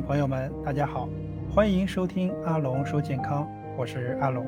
[0.00, 1.08] 朋友们，大家好，
[1.50, 4.46] 欢迎收听阿龙说健康，我是阿龙。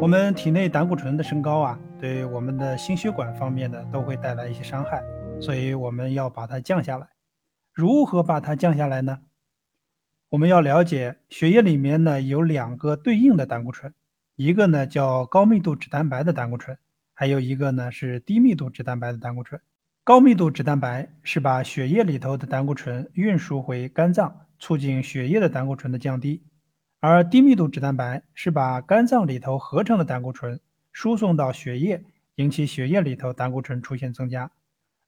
[0.00, 5.02] 我们体内胆固醇的升高啊，对我们的心血管方面呢都会带来一些伤害，
[5.40, 7.06] 所以我们要把它降下来。
[7.72, 9.18] 如何把它降下来呢？
[10.30, 13.92] 我们要了解血液里面呢有两个对应的胆固醇，
[14.36, 16.76] 一个呢叫高密度脂蛋白的胆固醇，
[17.12, 19.60] 还有一个呢是低密度脂蛋白的胆固醇。
[20.08, 26.40] 高密度脂蛋白是把血液里头的胆固醇运输回肝脏，促进血液的胆固醇的降低；
[26.98, 30.58] 而低密度脂蛋白是把肝脏里头合成的胆固醇
[30.92, 32.02] 输送到血液，
[32.36, 34.50] 引起血液里头胆固醇出现增加。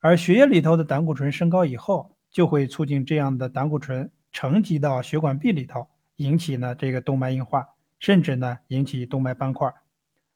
[0.01, 7.67] 而血液里头的胆固醇升高以后，就会促进这样的胆固醇沉积到血管壁里头，引起呢这个动脉硬化，
[7.99, 9.73] 甚至呢引起动脉斑块。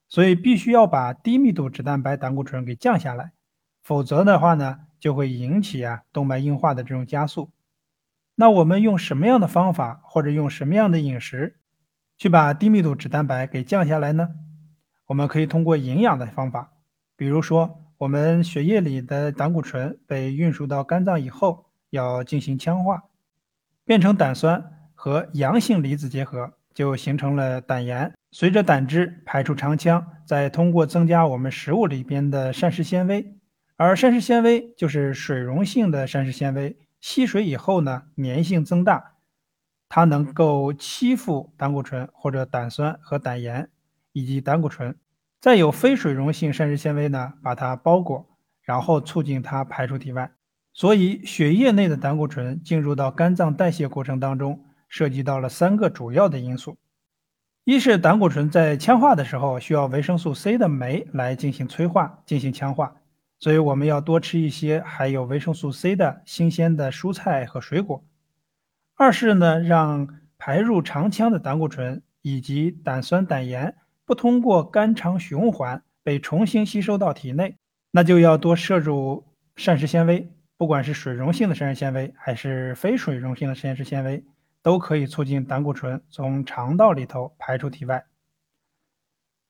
[0.09, 3.33] 所以必须要把低密度脂蛋白胆固醇给降下来。
[3.85, 7.51] 否则的话呢，就会引起啊动脉硬化的这种加速。
[8.35, 11.61] 那我们用什么样的方法或者用什么样的饮食
[12.17, 14.31] 去把低密度脂蛋白给降下来呢？
[15.07, 16.73] 我们可以通过营养的方法，
[17.15, 23.05] 比如说我们血液里的胆固醇被运输到肝脏以后，要进行羟化，
[23.85, 33.37] 变成胆酸和阳性离子结合，就形成了胆盐，随着胆汁排出肠腔，再通过增加我们食物里边的膳食纤维。
[33.77, 39.15] 而膳食纤维就是水溶性的膳食纤维，吸水以后呢，粘性增大，
[39.89, 43.69] 它能够吸附胆固醇或者胆酸和胆盐
[44.13, 44.97] 以及胆固醇。
[45.41, 48.27] 再有非水溶性膳食纤维呢，把它包裹，
[48.63, 50.31] 然后促进它排出体外。
[50.73, 56.79] 所以，血液内的胆固醇进入到肝脏代谢过程当中，涉及到了三个主要的因素：
[57.65, 62.95] 一是胆固醇在羟化的时候需要维生素 C 的酶来进行催化、进行羟化。
[63.45, 68.03] 所以我们要多吃一些含有维生素 C 的新鲜的蔬菜和水果。
[68.95, 77.59] 二是呢，让排入肠腔的胆固醇以及胆酸、胆盐不通过肝肠循环被重新吸收到体内，
[77.91, 84.25] 那就要多摄入膳食纤维，不管是水溶性的膳食纤维还是非水溶性的膳食纤维，
[84.63, 88.07] 都可以促进胆固醇从肠道里头排出体外。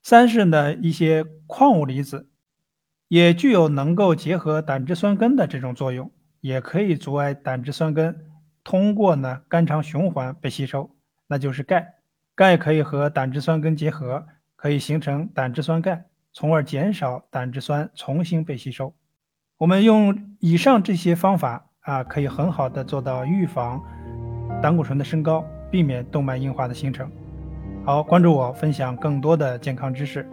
[0.03, 2.29] 三是呢，一些矿物离子。
[3.09, 6.11] 也具有能够结合胆汁酸根的这种作用，
[6.41, 8.17] 也可以阻碍胆汁酸根
[8.63, 10.91] 通过呢肝肠循环被吸收，
[11.27, 11.95] 那就是钙。
[12.35, 14.27] 钙可以和胆汁酸根结合，
[14.57, 18.93] 可以形成胆汁酸钙，从而减少胆汁酸重新被吸收。
[19.59, 23.81] 我们用以上这些方法啊，可以很好的做到预防
[24.61, 27.09] 胆固醇的升高，避免动脉硬化的形成。
[27.85, 30.29] 好，关注我，分享更多的健康知识。